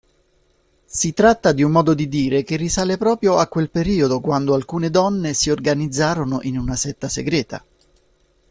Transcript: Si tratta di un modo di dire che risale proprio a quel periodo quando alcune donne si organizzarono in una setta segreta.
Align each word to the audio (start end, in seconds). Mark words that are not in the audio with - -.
Si 0.87 1.13
tratta 1.13 1.51
di 1.51 1.61
un 1.61 1.69
modo 1.71 1.93
di 1.93 2.07
dire 2.09 2.41
che 2.41 2.55
risale 2.55 2.97
proprio 2.97 3.37
a 3.37 3.45
quel 3.47 3.69
periodo 3.69 4.19
quando 4.19 4.55
alcune 4.55 4.89
donne 4.89 5.35
si 5.35 5.51
organizzarono 5.51 6.39
in 6.41 6.57
una 6.57 6.75
setta 6.75 7.07
segreta. 7.07 7.63